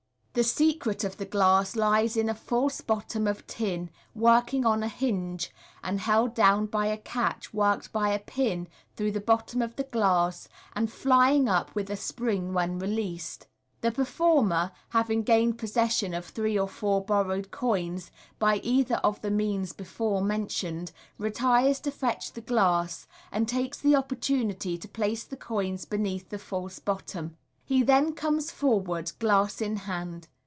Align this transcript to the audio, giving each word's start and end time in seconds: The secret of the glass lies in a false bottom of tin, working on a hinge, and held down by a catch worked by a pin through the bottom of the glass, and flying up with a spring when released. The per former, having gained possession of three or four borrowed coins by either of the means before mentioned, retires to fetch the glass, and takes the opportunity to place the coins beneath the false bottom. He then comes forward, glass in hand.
The 0.33 0.45
secret 0.45 1.03
of 1.03 1.17
the 1.17 1.25
glass 1.25 1.75
lies 1.75 2.15
in 2.15 2.29
a 2.29 2.33
false 2.33 2.79
bottom 2.79 3.27
of 3.27 3.45
tin, 3.47 3.89
working 4.15 4.65
on 4.65 4.81
a 4.81 4.87
hinge, 4.87 5.51
and 5.83 5.99
held 5.99 6.33
down 6.33 6.67
by 6.67 6.85
a 6.85 6.95
catch 6.95 7.53
worked 7.53 7.91
by 7.91 8.11
a 8.11 8.19
pin 8.19 8.69
through 8.95 9.11
the 9.11 9.19
bottom 9.19 9.61
of 9.61 9.75
the 9.75 9.83
glass, 9.83 10.47
and 10.73 10.89
flying 10.89 11.49
up 11.49 11.75
with 11.75 11.89
a 11.89 11.97
spring 11.97 12.53
when 12.53 12.79
released. 12.79 13.47
The 13.81 13.91
per 13.91 14.05
former, 14.05 14.71
having 14.91 15.23
gained 15.23 15.57
possession 15.57 16.13
of 16.13 16.25
three 16.25 16.57
or 16.57 16.69
four 16.69 17.03
borrowed 17.03 17.51
coins 17.51 18.09
by 18.39 18.59
either 18.63 18.99
of 19.03 19.19
the 19.21 19.31
means 19.31 19.73
before 19.73 20.21
mentioned, 20.21 20.93
retires 21.17 21.81
to 21.81 21.91
fetch 21.91 22.31
the 22.31 22.39
glass, 22.39 23.05
and 23.33 23.49
takes 23.49 23.79
the 23.79 23.97
opportunity 23.97 24.77
to 24.77 24.87
place 24.87 25.25
the 25.25 25.35
coins 25.35 25.83
beneath 25.83 26.29
the 26.29 26.39
false 26.39 26.79
bottom. 26.79 27.35
He 27.63 27.83
then 27.83 28.15
comes 28.15 28.51
forward, 28.51 29.13
glass 29.17 29.61
in 29.61 29.77
hand. 29.77 30.27